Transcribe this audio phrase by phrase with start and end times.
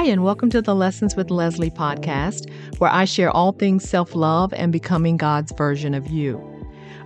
[0.00, 4.14] Hi, and welcome to the Lessons with Leslie podcast, where I share all things self
[4.14, 6.40] love and becoming God's version of you.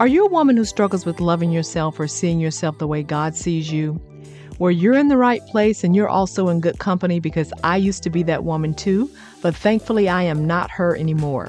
[0.00, 3.36] Are you a woman who struggles with loving yourself or seeing yourself the way God
[3.36, 3.92] sees you?
[4.58, 8.02] Where you're in the right place and you're also in good company because I used
[8.02, 9.08] to be that woman too,
[9.40, 11.48] but thankfully I am not her anymore.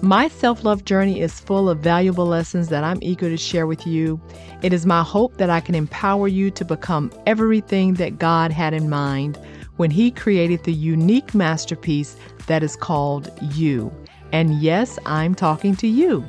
[0.00, 3.84] My self love journey is full of valuable lessons that I'm eager to share with
[3.84, 4.20] you.
[4.62, 8.74] It is my hope that I can empower you to become everything that God had
[8.74, 9.36] in mind
[9.78, 13.90] when He created the unique masterpiece that is called you.
[14.32, 16.24] And yes, I'm talking to you.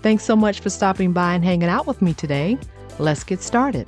[0.00, 2.56] Thanks so much for stopping by and hanging out with me today.
[2.98, 3.86] Let's get started.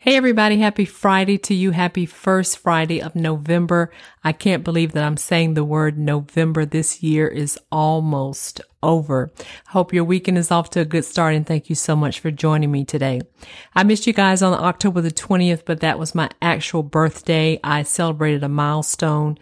[0.00, 0.58] Hey, everybody.
[0.60, 1.72] Happy Friday to you.
[1.72, 3.90] Happy first Friday of November.
[4.22, 6.64] I can't believe that I'm saying the word November.
[6.64, 9.32] This year is almost over.
[9.70, 12.30] Hope your weekend is off to a good start and thank you so much for
[12.30, 13.22] joining me today.
[13.74, 17.58] I missed you guys on October the 20th, but that was my actual birthday.
[17.64, 19.36] I celebrated a milestone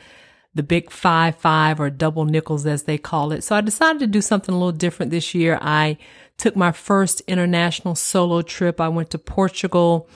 [0.54, 3.44] the big five five or double nickels as they call it.
[3.44, 5.58] So I decided to do something a little different this year.
[5.60, 5.98] I
[6.38, 8.80] took my first international solo trip.
[8.80, 10.08] I went to Portugal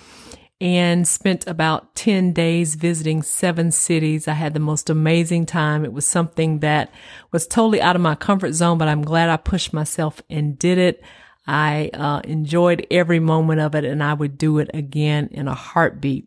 [0.61, 4.28] and spent about 10 days visiting seven cities.
[4.28, 5.84] I had the most amazing time.
[5.84, 6.92] It was something that
[7.33, 10.77] was totally out of my comfort zone, but I'm glad I pushed myself and did
[10.77, 11.03] it.
[11.47, 15.55] I uh, enjoyed every moment of it and I would do it again in a
[15.55, 16.27] heartbeat.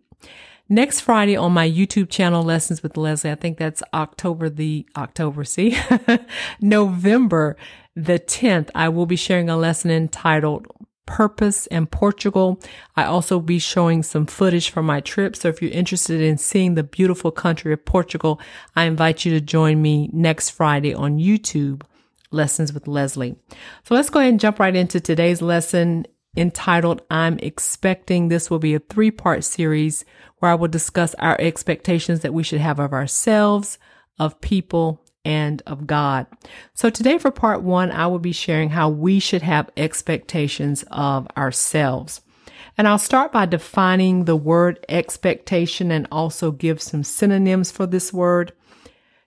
[0.67, 5.43] Next Friday on my YouTube channel, Lessons with Leslie, I think that's October the, October,
[5.43, 5.77] see,
[6.61, 7.57] November
[7.95, 10.65] the 10th, I will be sharing a lesson entitled
[11.05, 12.59] purpose and Portugal.
[12.95, 15.35] I also be showing some footage from my trip.
[15.35, 18.39] So if you're interested in seeing the beautiful country of Portugal,
[18.75, 21.83] I invite you to join me next Friday on YouTube,
[22.31, 23.35] Lessons with Leslie.
[23.83, 28.27] So let's go ahead and jump right into today's lesson entitled I'm Expecting.
[28.27, 30.05] This will be a three part series
[30.39, 33.77] where I will discuss our expectations that we should have of ourselves,
[34.19, 36.27] of people, and of God.
[36.73, 41.27] So today for part one, I will be sharing how we should have expectations of
[41.37, 42.21] ourselves.
[42.77, 48.11] And I'll start by defining the word expectation and also give some synonyms for this
[48.11, 48.53] word.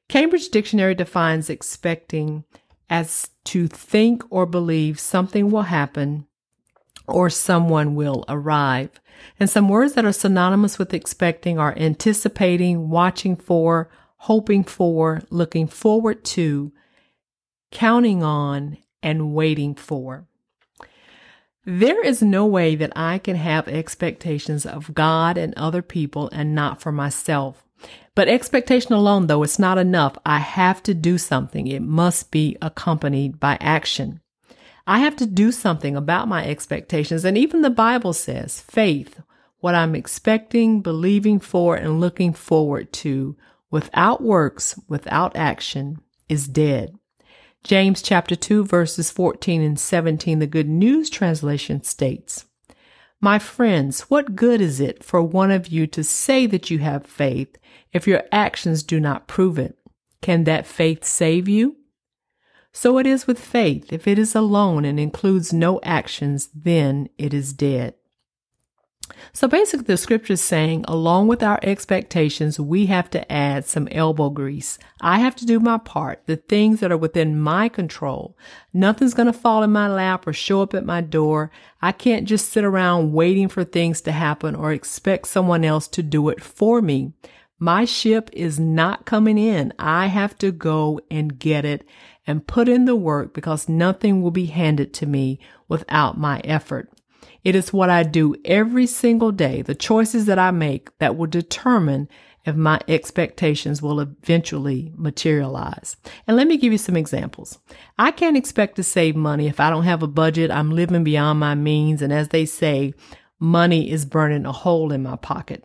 [0.08, 2.44] Cambridge Dictionary defines expecting
[2.90, 6.26] as to think or believe something will happen
[7.06, 9.00] or someone will arrive.
[9.38, 13.88] And some words that are synonymous with expecting are anticipating, watching for,
[14.26, 16.72] hoping for, looking forward to,
[17.70, 20.26] counting on, and waiting for.
[21.64, 26.56] There is no way that I can have expectations of God and other people and
[26.56, 27.64] not for myself.
[28.16, 30.18] But expectation alone, though, it's not enough.
[30.26, 31.68] I have to do something.
[31.68, 34.20] It must be accompanied by action.
[34.88, 37.24] I have to do something about my expectations.
[37.24, 39.20] And even the Bible says faith,
[39.60, 43.36] what I'm expecting, believing for, and looking forward to
[43.70, 46.96] without works, without action, is dead.
[47.64, 52.46] James chapter 2 verses 14 and 17, the Good News translation states,
[53.20, 57.06] My friends, what good is it for one of you to say that you have
[57.06, 57.56] faith
[57.92, 59.76] if your actions do not prove it?
[60.22, 61.76] Can that faith save you?
[62.72, 63.92] So it is with faith.
[63.92, 67.94] If it is alone and includes no actions, then it is dead.
[69.32, 73.88] So basically, the scripture is saying, along with our expectations, we have to add some
[73.90, 74.78] elbow grease.
[75.00, 78.36] I have to do my part, the things that are within my control.
[78.72, 81.50] Nothing's going to fall in my lap or show up at my door.
[81.82, 86.02] I can't just sit around waiting for things to happen or expect someone else to
[86.02, 87.12] do it for me.
[87.58, 89.72] My ship is not coming in.
[89.78, 91.86] I have to go and get it
[92.26, 96.90] and put in the work because nothing will be handed to me without my effort.
[97.44, 101.26] It is what I do every single day, the choices that I make that will
[101.26, 102.08] determine
[102.44, 105.96] if my expectations will eventually materialize.
[106.26, 107.58] And let me give you some examples.
[107.98, 110.50] I can't expect to save money if I don't have a budget.
[110.50, 112.02] I'm living beyond my means.
[112.02, 112.94] And as they say,
[113.40, 115.64] money is burning a hole in my pocket.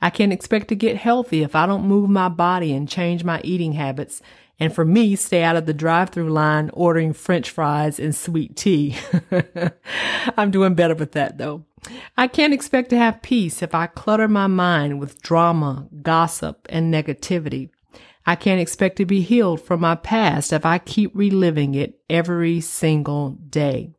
[0.00, 3.40] I can't expect to get healthy if I don't move my body and change my
[3.42, 4.22] eating habits
[4.60, 8.56] and for me, stay out of the drive through line ordering french fries and sweet
[8.56, 8.96] tea.
[10.36, 11.64] I'm doing better with that though.
[12.16, 16.92] I can't expect to have peace if I clutter my mind with drama, gossip, and
[16.92, 17.70] negativity.
[18.26, 22.60] I can't expect to be healed from my past if I keep reliving it every
[22.60, 23.92] single day.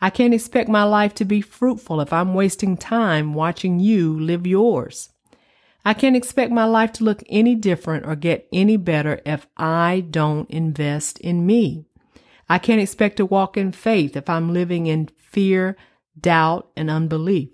[0.00, 4.46] I can't expect my life to be fruitful if I'm wasting time watching you live
[4.46, 5.10] yours.
[5.86, 10.04] I can't expect my life to look any different or get any better if I
[10.10, 11.84] don't invest in me.
[12.48, 15.76] I can't expect to walk in faith if I'm living in fear,
[16.20, 17.50] doubt, and unbelief.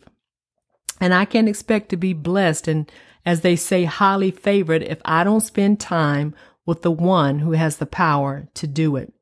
[0.99, 2.91] And I can't expect to be blessed and,
[3.27, 6.35] as they say, highly favored if I don't spend time
[6.65, 9.13] with the one who has the power to do it.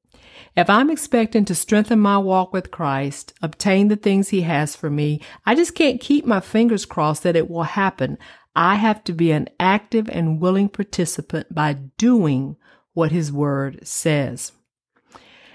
[0.56, 4.90] If I'm expecting to strengthen my walk with Christ, obtain the things he has for
[4.90, 8.18] me, I just can't keep my fingers crossed that it will happen.
[8.60, 12.56] I have to be an active and willing participant by doing
[12.92, 14.52] what his word says.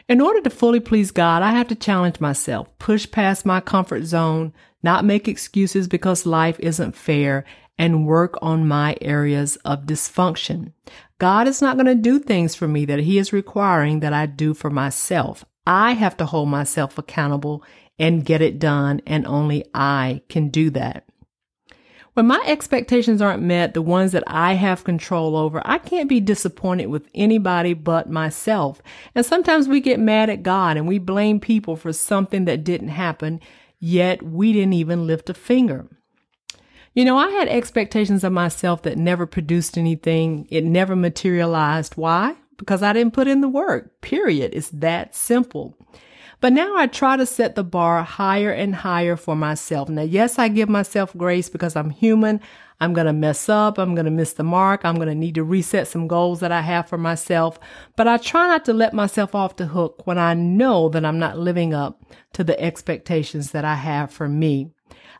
[0.10, 4.06] In order to fully please God, I have to challenge myself, push past my comfort
[4.06, 7.46] zone, not make excuses because life isn't fair,
[7.78, 10.74] and work on my areas of dysfunction.
[11.20, 14.26] God is not going to do things for me that He is requiring that I
[14.26, 15.46] do for myself.
[15.68, 17.64] I have to hold myself accountable
[18.00, 21.05] and get it done, and only I can do that.
[22.16, 26.22] When my expectations aren't met, the ones that I have control over, I can't be
[26.22, 28.82] disappointed with anybody but myself.
[29.14, 32.88] And sometimes we get mad at God and we blame people for something that didn't
[32.88, 33.42] happen,
[33.80, 35.90] yet we didn't even lift a finger.
[36.94, 40.48] You know, I had expectations of myself that never produced anything.
[40.50, 41.96] It never materialized.
[41.96, 42.36] Why?
[42.56, 44.00] Because I didn't put in the work.
[44.00, 44.54] Period.
[44.54, 45.76] It's that simple.
[46.46, 49.90] But now I try to set the bar higher and higher for myself.
[49.90, 52.40] Now, yes, I give myself grace because I'm human.
[52.80, 53.80] I'm going to mess up.
[53.80, 54.82] I'm going to miss the mark.
[54.84, 57.58] I'm going to need to reset some goals that I have for myself.
[57.96, 61.18] But I try not to let myself off the hook when I know that I'm
[61.18, 62.04] not living up
[62.34, 64.70] to the expectations that I have for me.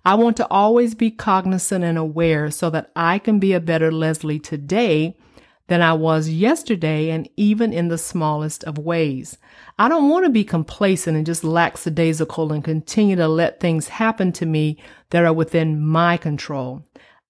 [0.06, 3.92] I want to always be cognizant and aware so that I can be a better
[3.92, 5.18] Leslie today
[5.68, 9.38] than I was yesterday and even in the smallest of ways.
[9.80, 14.32] I don't want to be complacent and just lackadaisical and continue to let things happen
[14.34, 14.78] to me
[15.10, 16.84] that are within my control.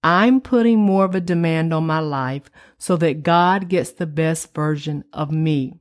[0.04, 4.54] I'm putting more of a demand on my life so that God gets the best
[4.54, 5.80] version of me.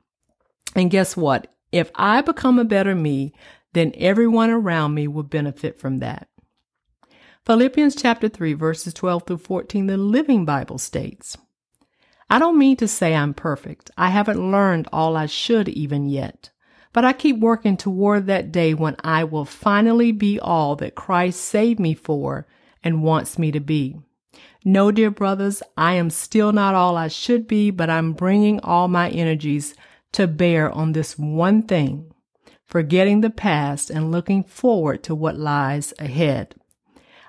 [0.75, 1.53] And guess what?
[1.73, 3.35] If I become a better me,
[3.75, 6.29] then everyone around me will benefit from that.
[7.45, 11.37] Philippians chapter 3 verses 12 through 14, the Living Bible states,
[12.31, 13.91] I don't mean to say I'm perfect.
[13.97, 16.51] I haven't learned all I should even yet.
[16.93, 21.41] But I keep working toward that day when I will finally be all that Christ
[21.41, 22.47] saved me for
[22.83, 23.97] and wants me to be.
[24.65, 28.89] No, dear brothers, I am still not all I should be, but I'm bringing all
[28.89, 29.75] my energies
[30.13, 32.13] to bear on this one thing,
[32.65, 36.55] forgetting the past and looking forward to what lies ahead.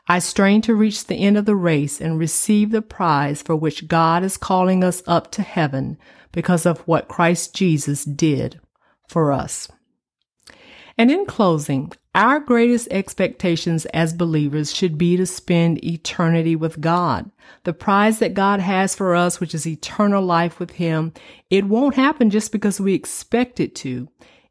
[0.08, 3.88] I strain to reach the end of the race and receive the prize for which
[3.88, 5.98] God is calling us up to heaven
[6.32, 8.60] because of what Christ Jesus did
[9.08, 9.68] for us.
[10.98, 17.32] And in closing, our greatest expectations as believers should be to spend eternity with God.
[17.64, 21.14] The prize that God has for us, which is eternal life with Him,
[21.50, 24.08] it won't happen just because we expect it to.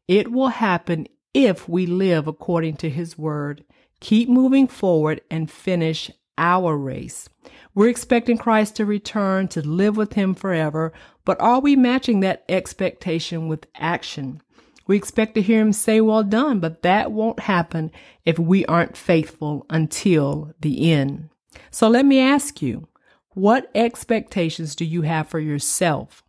[0.07, 3.63] It will happen if we live according to His word
[3.99, 7.29] keep moving forward and finish our race.
[7.73, 10.93] We're expecting Christ to return to live with him forever,
[11.23, 14.41] but are we matching that expectation with action?
[14.87, 17.91] We expect to hear him say, well done, but that won't happen
[18.23, 21.29] if we aren't faithful until the end.
[21.71, 22.87] So let me ask you,
[23.29, 26.23] what expectations do you have for yourself?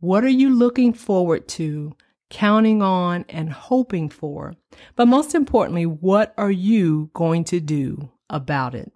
[0.00, 1.94] What are you looking forward to
[2.30, 4.54] counting on, and hoping for.
[4.96, 8.92] But most importantly, what are you going to do about it?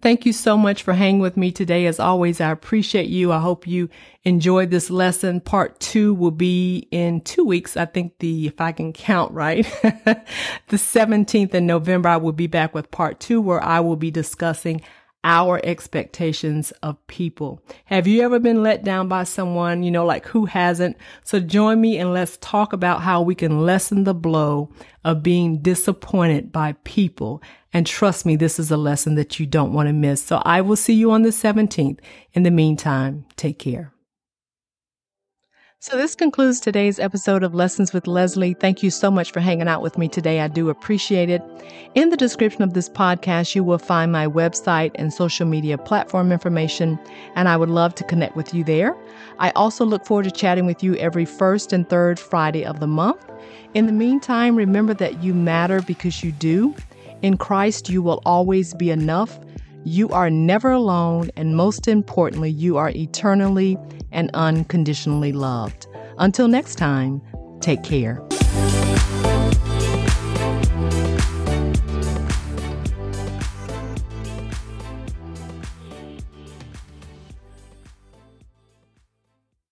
[0.00, 1.86] Thank you so much for hanging with me today.
[1.86, 3.32] As always, I appreciate you.
[3.32, 3.88] I hope you
[4.22, 5.40] enjoyed this lesson.
[5.40, 7.76] Part two will be in two weeks.
[7.76, 12.46] I think the, if I can count right, the 17th in November, I will be
[12.46, 14.82] back with part two where I will be discussing
[15.26, 17.60] our expectations of people.
[17.86, 19.82] Have you ever been let down by someone?
[19.82, 20.96] You know, like who hasn't?
[21.24, 24.70] So join me and let's talk about how we can lessen the blow
[25.04, 27.42] of being disappointed by people.
[27.72, 30.22] And trust me, this is a lesson that you don't want to miss.
[30.22, 31.98] So I will see you on the 17th.
[32.32, 33.92] In the meantime, take care.
[35.88, 38.54] So, this concludes today's episode of Lessons with Leslie.
[38.54, 40.40] Thank you so much for hanging out with me today.
[40.40, 41.40] I do appreciate it.
[41.94, 46.32] In the description of this podcast, you will find my website and social media platform
[46.32, 46.98] information,
[47.36, 48.96] and I would love to connect with you there.
[49.38, 52.88] I also look forward to chatting with you every first and third Friday of the
[52.88, 53.24] month.
[53.72, 56.74] In the meantime, remember that you matter because you do.
[57.22, 59.38] In Christ, you will always be enough.
[59.88, 63.78] You are never alone, and most importantly, you are eternally
[64.10, 65.86] and unconditionally loved.
[66.18, 67.22] Until next time,
[67.60, 68.20] take care.